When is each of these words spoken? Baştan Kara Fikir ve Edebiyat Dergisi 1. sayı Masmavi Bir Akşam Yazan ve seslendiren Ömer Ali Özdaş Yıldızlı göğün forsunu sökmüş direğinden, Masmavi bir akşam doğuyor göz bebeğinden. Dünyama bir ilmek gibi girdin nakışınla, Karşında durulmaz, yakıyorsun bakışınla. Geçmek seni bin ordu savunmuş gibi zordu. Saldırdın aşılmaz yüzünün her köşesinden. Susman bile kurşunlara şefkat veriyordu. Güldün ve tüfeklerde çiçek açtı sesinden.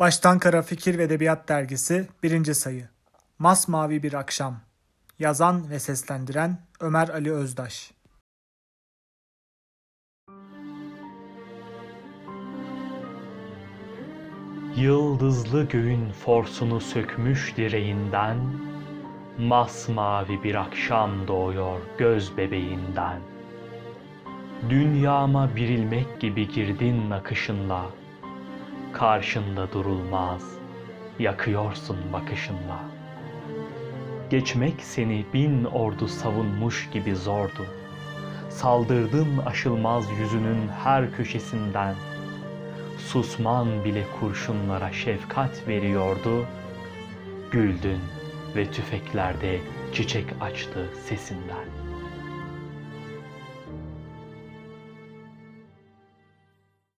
Baştan 0.00 0.38
Kara 0.38 0.62
Fikir 0.62 0.98
ve 0.98 1.02
Edebiyat 1.02 1.48
Dergisi 1.48 2.08
1. 2.22 2.54
sayı 2.54 2.88
Masmavi 3.38 4.02
Bir 4.02 4.12
Akşam 4.12 4.60
Yazan 5.18 5.70
ve 5.70 5.78
seslendiren 5.78 6.58
Ömer 6.80 7.08
Ali 7.08 7.32
Özdaş 7.32 7.92
Yıldızlı 14.76 15.64
göğün 15.64 16.12
forsunu 16.12 16.80
sökmüş 16.80 17.56
direğinden, 17.56 18.36
Masmavi 19.38 20.42
bir 20.42 20.54
akşam 20.54 21.28
doğuyor 21.28 21.80
göz 21.98 22.36
bebeğinden. 22.36 23.20
Dünyama 24.70 25.56
bir 25.56 25.68
ilmek 25.68 26.20
gibi 26.20 26.48
girdin 26.48 27.10
nakışınla, 27.10 27.86
Karşında 28.96 29.72
durulmaz, 29.72 30.42
yakıyorsun 31.18 31.96
bakışınla. 32.12 32.80
Geçmek 34.30 34.82
seni 34.82 35.26
bin 35.34 35.64
ordu 35.64 36.08
savunmuş 36.08 36.90
gibi 36.92 37.14
zordu. 37.16 37.66
Saldırdın 38.50 39.38
aşılmaz 39.46 40.04
yüzünün 40.20 40.68
her 40.84 41.12
köşesinden. 41.12 41.94
Susman 42.98 43.84
bile 43.84 44.04
kurşunlara 44.20 44.92
şefkat 44.92 45.68
veriyordu. 45.68 46.46
Güldün 47.50 48.00
ve 48.56 48.70
tüfeklerde 48.70 49.60
çiçek 49.92 50.26
açtı 50.40 50.86
sesinden. 51.08 51.66